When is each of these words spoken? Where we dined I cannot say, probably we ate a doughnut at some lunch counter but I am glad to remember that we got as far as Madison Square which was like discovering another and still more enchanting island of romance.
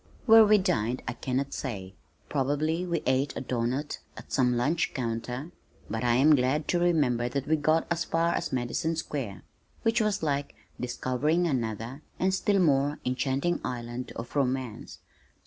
Where 0.25 0.43
we 0.43 0.57
dined 0.57 1.03
I 1.07 1.13
cannot 1.13 1.53
say, 1.53 1.93
probably 2.27 2.87
we 2.87 3.03
ate 3.05 3.37
a 3.37 3.39
doughnut 3.39 3.99
at 4.17 4.31
some 4.31 4.57
lunch 4.57 4.95
counter 4.95 5.51
but 5.91 6.03
I 6.03 6.15
am 6.15 6.33
glad 6.35 6.67
to 6.69 6.79
remember 6.79 7.29
that 7.29 7.45
we 7.47 7.55
got 7.55 7.85
as 7.91 8.03
far 8.03 8.33
as 8.33 8.51
Madison 8.51 8.95
Square 8.95 9.43
which 9.83 10.01
was 10.01 10.23
like 10.23 10.55
discovering 10.79 11.45
another 11.45 12.01
and 12.17 12.33
still 12.33 12.57
more 12.57 12.97
enchanting 13.05 13.61
island 13.63 14.11
of 14.15 14.35
romance. 14.35 14.97